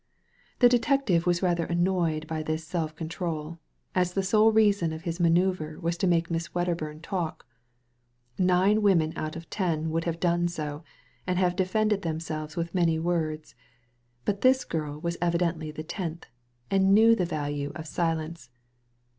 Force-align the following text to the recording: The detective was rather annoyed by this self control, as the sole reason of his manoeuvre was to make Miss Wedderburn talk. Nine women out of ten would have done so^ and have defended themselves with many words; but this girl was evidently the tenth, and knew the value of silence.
The 0.57 0.67
detective 0.67 1.27
was 1.27 1.43
rather 1.43 1.63
annoyed 1.63 2.25
by 2.25 2.41
this 2.41 2.63
self 2.63 2.95
control, 2.95 3.59
as 3.93 4.13
the 4.13 4.23
sole 4.23 4.51
reason 4.51 4.93
of 4.93 5.03
his 5.03 5.19
manoeuvre 5.19 5.79
was 5.79 5.95
to 5.99 6.07
make 6.07 6.31
Miss 6.31 6.55
Wedderburn 6.55 7.01
talk. 7.01 7.45
Nine 8.35 8.81
women 8.81 9.13
out 9.15 9.35
of 9.35 9.47
ten 9.51 9.91
would 9.91 10.05
have 10.05 10.19
done 10.19 10.47
so^ 10.47 10.81
and 11.27 11.37
have 11.37 11.55
defended 11.55 12.01
themselves 12.01 12.55
with 12.55 12.73
many 12.73 12.97
words; 12.97 13.53
but 14.25 14.41
this 14.41 14.65
girl 14.65 14.97
was 14.99 15.17
evidently 15.21 15.69
the 15.69 15.83
tenth, 15.83 16.25
and 16.71 16.95
knew 16.95 17.15
the 17.15 17.23
value 17.27 17.71
of 17.75 17.85
silence. 17.85 18.49